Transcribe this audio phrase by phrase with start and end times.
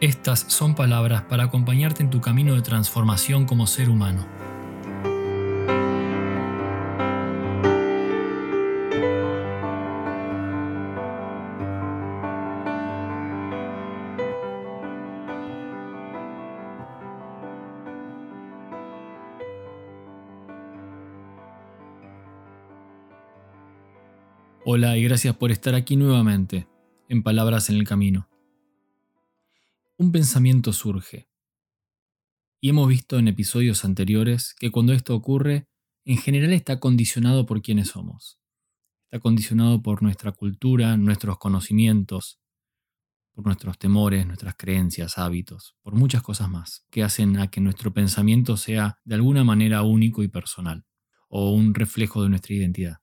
[0.00, 4.26] estas son palabras para acompañarte en tu camino de transformación como ser humano.
[24.64, 26.66] Hola y gracias por estar aquí nuevamente
[27.08, 28.29] en Palabras en el Camino
[30.00, 31.28] un pensamiento surge.
[32.58, 35.68] Y hemos visto en episodios anteriores que cuando esto ocurre,
[36.06, 38.40] en general está condicionado por quienes somos.
[39.04, 42.40] Está condicionado por nuestra cultura, nuestros conocimientos,
[43.34, 47.92] por nuestros temores, nuestras creencias, hábitos, por muchas cosas más, que hacen a que nuestro
[47.92, 50.86] pensamiento sea de alguna manera único y personal,
[51.28, 52.96] o un reflejo de nuestra identidad.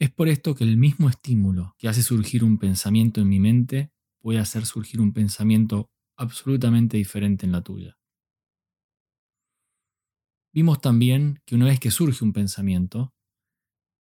[0.00, 3.93] Es por esto que el mismo estímulo que hace surgir un pensamiento en mi mente
[4.24, 7.98] puede hacer surgir un pensamiento absolutamente diferente en la tuya.
[10.50, 13.14] Vimos también que una vez que surge un pensamiento,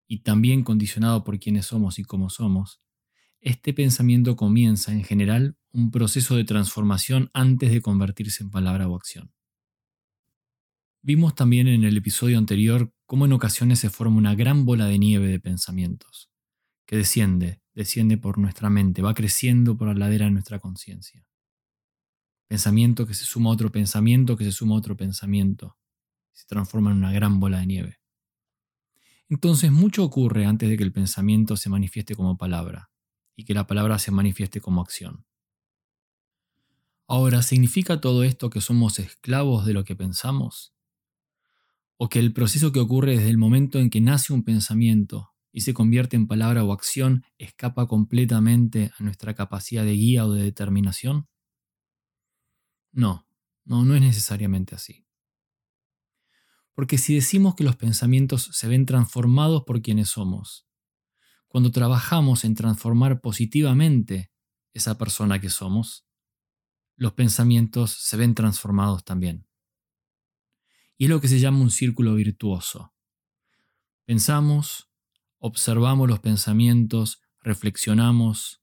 [0.06, 2.80] y también condicionado por quiénes somos y cómo somos,
[3.40, 8.94] este pensamiento comienza en general un proceso de transformación antes de convertirse en palabra o
[8.94, 9.34] acción.
[11.02, 15.00] Vimos también en el episodio anterior cómo en ocasiones se forma una gran bola de
[15.00, 16.30] nieve de pensamientos,
[16.86, 21.26] que desciende desciende por nuestra mente, va creciendo por la ladera de nuestra conciencia.
[22.48, 25.78] Pensamiento que se suma a otro pensamiento, que se suma a otro pensamiento,
[26.32, 28.00] se transforma en una gran bola de nieve.
[29.28, 32.90] Entonces mucho ocurre antes de que el pensamiento se manifieste como palabra
[33.34, 35.24] y que la palabra se manifieste como acción.
[37.06, 40.74] Ahora, ¿significa todo esto que somos esclavos de lo que pensamos?
[41.96, 45.60] ¿O que el proceso que ocurre desde el momento en que nace un pensamiento y
[45.60, 50.42] se convierte en palabra o acción escapa completamente a nuestra capacidad de guía o de
[50.42, 51.28] determinación?
[52.90, 53.26] No,
[53.64, 55.06] no, no es necesariamente así.
[56.74, 60.66] Porque si decimos que los pensamientos se ven transformados por quienes somos,
[61.48, 64.32] cuando trabajamos en transformar positivamente
[64.72, 66.06] esa persona que somos,
[66.96, 69.46] los pensamientos se ven transformados también.
[70.96, 72.94] Y es lo que se llama un círculo virtuoso.
[74.04, 74.91] Pensamos,
[75.44, 78.62] observamos los pensamientos, reflexionamos,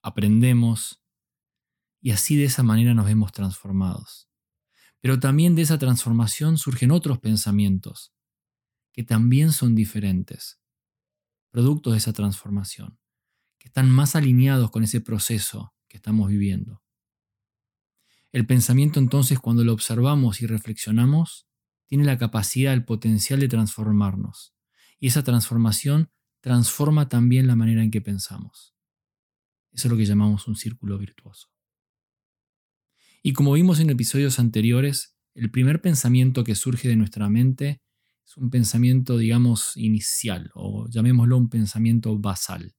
[0.00, 1.02] aprendemos,
[2.00, 4.30] y así de esa manera nos vemos transformados.
[5.00, 8.14] Pero también de esa transformación surgen otros pensamientos,
[8.92, 10.60] que también son diferentes,
[11.50, 13.00] producto de esa transformación,
[13.58, 16.80] que están más alineados con ese proceso que estamos viviendo.
[18.30, 21.48] El pensamiento entonces cuando lo observamos y reflexionamos,
[21.86, 24.54] tiene la capacidad, el potencial de transformarnos.
[25.00, 28.74] Y esa transformación transforma también la manera en que pensamos.
[29.72, 31.48] Eso es lo que llamamos un círculo virtuoso.
[33.22, 37.82] Y como vimos en episodios anteriores, el primer pensamiento que surge de nuestra mente
[38.24, 42.74] es un pensamiento, digamos, inicial, o llamémoslo un pensamiento basal.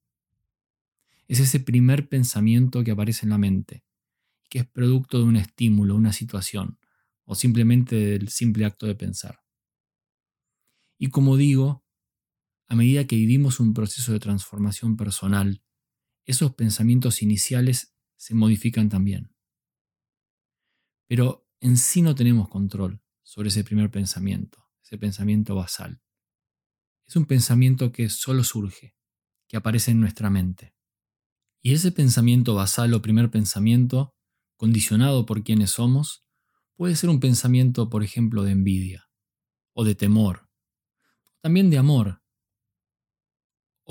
[1.28, 3.84] Es ese primer pensamiento que aparece en la mente,
[4.50, 6.80] que es producto de un estímulo, una situación,
[7.26, 9.40] o simplemente del simple acto de pensar.
[10.98, 11.86] Y como digo,
[12.72, 15.62] a medida que vivimos un proceso de transformación personal,
[16.24, 19.36] esos pensamientos iniciales se modifican también.
[21.06, 26.02] Pero en sí no tenemos control sobre ese primer pensamiento, ese pensamiento basal.
[27.06, 28.96] Es un pensamiento que solo surge,
[29.50, 30.74] que aparece en nuestra mente.
[31.62, 34.16] Y ese pensamiento basal o primer pensamiento,
[34.56, 36.26] condicionado por quienes somos,
[36.78, 39.10] puede ser un pensamiento, por ejemplo, de envidia,
[39.74, 40.50] o de temor,
[41.42, 42.21] también de amor,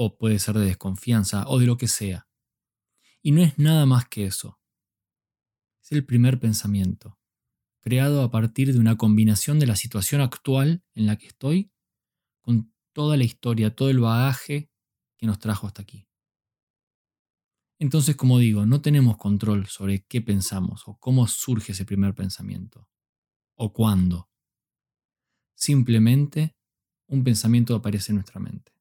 [0.03, 2.27] o puede ser de desconfianza, o de lo que sea.
[3.21, 4.59] Y no es nada más que eso.
[5.83, 7.19] Es el primer pensamiento,
[7.83, 11.71] creado a partir de una combinación de la situación actual en la que estoy
[12.41, 14.71] con toda la historia, todo el bagaje
[15.19, 16.09] que nos trajo hasta aquí.
[17.79, 22.89] Entonces, como digo, no tenemos control sobre qué pensamos o cómo surge ese primer pensamiento
[23.55, 24.31] o cuándo.
[25.55, 26.57] Simplemente
[27.07, 28.80] un pensamiento aparece en nuestra mente.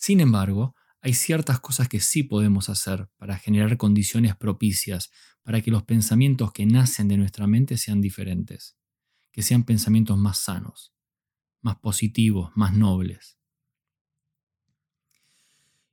[0.00, 5.12] Sin embargo, hay ciertas cosas que sí podemos hacer para generar condiciones propicias
[5.44, 8.76] para que los pensamientos que nacen de nuestra mente sean diferentes
[9.32, 10.92] que sean pensamientos más sanos,
[11.62, 13.38] más positivos, más nobles.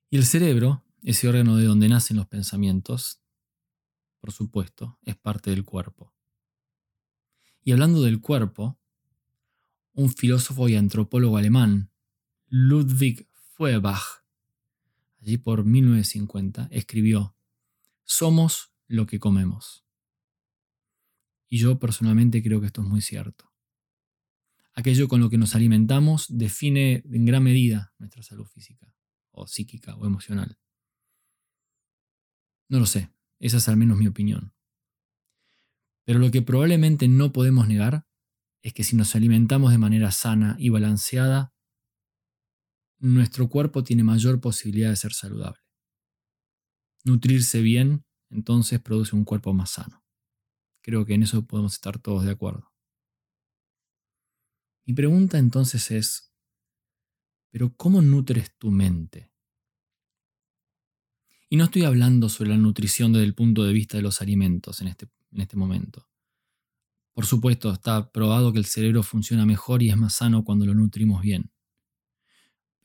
[0.09, 3.21] Y el cerebro, ese órgano de donde nacen los pensamientos,
[4.19, 6.13] por supuesto, es parte del cuerpo.
[7.63, 8.79] Y hablando del cuerpo,
[9.93, 11.91] un filósofo y antropólogo alemán,
[12.47, 13.26] Ludwig
[13.57, 14.23] Feuerbach,
[15.19, 17.35] allí por 1950, escribió,
[18.03, 19.83] Somos lo que comemos.
[21.49, 23.51] Y yo personalmente creo que esto es muy cierto.
[24.75, 28.93] Aquello con lo que nos alimentamos define en gran medida nuestra salud física,
[29.31, 30.59] o psíquica, o emocional.
[32.69, 34.53] No lo sé, esa es al menos mi opinión.
[36.03, 38.05] Pero lo que probablemente no podemos negar
[38.61, 41.53] es que si nos alimentamos de manera sana y balanceada,
[42.99, 45.61] nuestro cuerpo tiene mayor posibilidad de ser saludable.
[47.03, 50.03] Nutrirse bien, entonces, produce un cuerpo más sano.
[50.81, 52.73] Creo que en eso podemos estar todos de acuerdo.
[54.85, 56.33] Mi pregunta entonces es,
[57.51, 59.31] ¿pero cómo nutres tu mente?
[61.49, 64.81] Y no estoy hablando sobre la nutrición desde el punto de vista de los alimentos
[64.81, 66.09] en este, en este momento.
[67.13, 70.73] Por supuesto, está probado que el cerebro funciona mejor y es más sano cuando lo
[70.73, 71.51] nutrimos bien.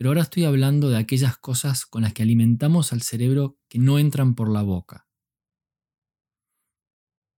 [0.02, 4.00] Pero ahora estoy hablando de aquellas cosas con las que alimentamos al cerebro que no
[4.00, 5.06] entran por la boca.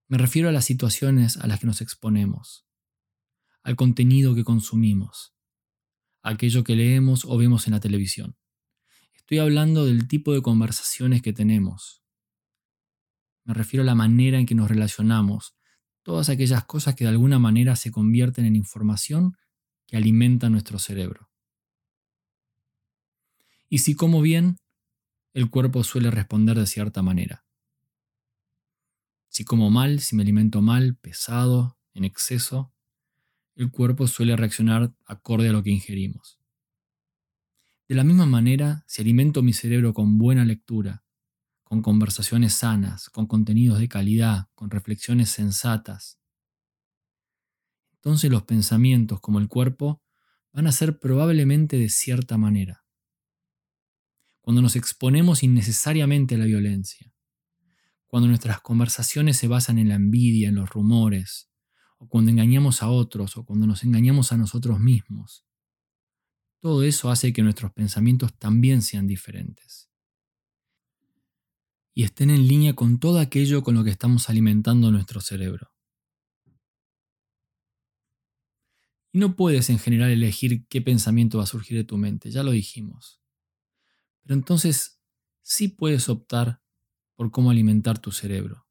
[0.09, 2.67] Me refiero a las situaciones a las que nos exponemos,
[3.63, 5.35] al contenido que consumimos,
[6.23, 8.39] a aquello que leemos o vemos en la televisión.
[9.13, 12.03] Estoy hablando del tipo de conversaciones que tenemos.
[13.45, 15.55] Me refiero a la manera en que nos relacionamos,
[16.03, 19.37] todas aquellas cosas que de alguna manera se convierten en información
[19.87, 21.34] que alimenta nuestro cerebro.
[23.75, 24.59] Y si como bien,
[25.33, 27.45] el cuerpo suele responder de cierta manera.
[29.29, 32.73] Si como mal, si me alimento mal, pesado, en exceso,
[33.57, 36.39] el cuerpo suele reaccionar acorde a lo que ingerimos.
[37.89, 41.03] De la misma manera, si alimento mi cerebro con buena lectura,
[41.65, 46.21] con conversaciones sanas, con contenidos de calidad, con reflexiones sensatas,
[47.95, 50.01] entonces los pensamientos como el cuerpo
[50.53, 52.84] van a ser probablemente de cierta manera.
[54.45, 57.11] Cuando nos exponemos innecesariamente a la violencia,
[58.07, 61.51] cuando nuestras conversaciones se basan en la envidia, en los rumores,
[61.97, 65.47] o cuando engañamos a otros, o cuando nos engañamos a nosotros mismos.
[66.61, 69.89] Todo eso hace que nuestros pensamientos también sean diferentes.
[71.95, 75.73] Y estén en línea con todo aquello con lo que estamos alimentando nuestro cerebro.
[79.11, 82.43] Y no puedes en general elegir qué pensamiento va a surgir de tu mente, ya
[82.43, 83.24] lo dijimos.
[84.25, 85.01] Pero entonces
[85.43, 86.61] sí puedes optar
[87.15, 88.67] por cómo alimentar tu cerebro.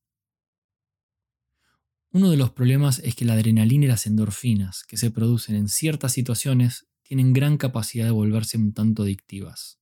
[2.11, 5.67] Uno de los problemas es que la adrenalina y las endorfinas que se producen en
[5.67, 9.79] ciertas situaciones tienen gran capacidad de volverse un tanto adictivas.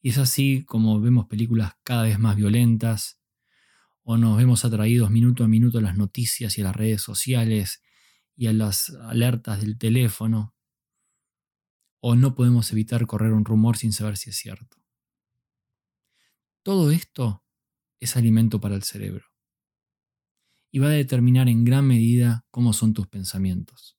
[0.00, 3.20] Y es así como vemos películas cada vez más violentas,
[4.02, 7.82] o nos vemos atraídos minuto a minuto a las noticias y a las redes sociales
[8.34, 10.54] y a las alertas del teléfono,
[12.00, 14.76] o no podemos evitar correr un rumor sin saber si es cierto.
[16.62, 17.44] Todo esto
[18.00, 19.26] es alimento para el cerebro
[20.70, 23.98] y va a determinar en gran medida cómo son tus pensamientos.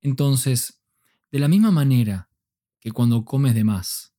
[0.00, 0.82] Entonces,
[1.30, 2.30] de la misma manera
[2.80, 4.14] que cuando comes de más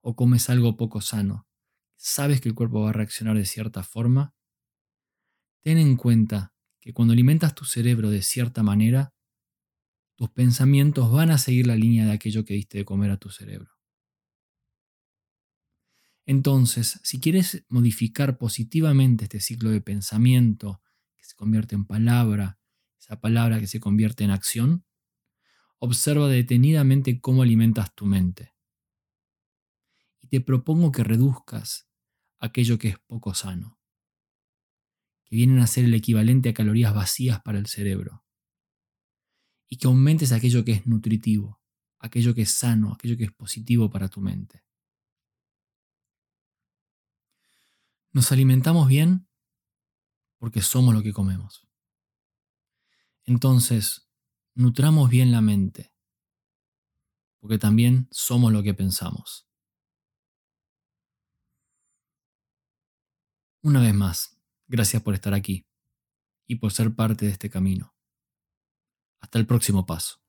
[0.00, 1.46] o comes algo poco sano,
[1.96, 4.34] sabes que el cuerpo va a reaccionar de cierta forma,
[5.62, 9.11] ten en cuenta que cuando alimentas tu cerebro de cierta manera,
[10.14, 13.30] tus pensamientos van a seguir la línea de aquello que diste de comer a tu
[13.30, 13.72] cerebro.
[16.24, 20.80] Entonces, si quieres modificar positivamente este ciclo de pensamiento
[21.16, 22.58] que se convierte en palabra,
[22.98, 24.84] esa palabra que se convierte en acción,
[25.78, 28.54] observa detenidamente cómo alimentas tu mente.
[30.20, 31.88] Y te propongo que reduzcas
[32.38, 33.80] aquello que es poco sano,
[35.24, 38.21] que vienen a ser el equivalente a calorías vacías para el cerebro,
[39.72, 41.58] y que aumentes aquello que es nutritivo,
[41.98, 44.62] aquello que es sano, aquello que es positivo para tu mente.
[48.12, 49.26] Nos alimentamos bien
[50.36, 51.66] porque somos lo que comemos.
[53.24, 54.10] Entonces,
[54.52, 55.94] nutramos bien la mente,
[57.40, 59.48] porque también somos lo que pensamos.
[63.62, 65.66] Una vez más, gracias por estar aquí
[66.46, 67.91] y por ser parte de este camino.
[69.22, 70.21] Hasta el próximo paso.